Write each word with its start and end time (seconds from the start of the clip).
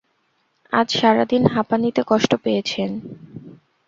আজ 0.73 0.87
সারাদিন 0.99 1.43
হাঁপানিতে 1.45 2.01
কষ্ট 2.07 2.31
পেয়েছেন। 2.43 2.89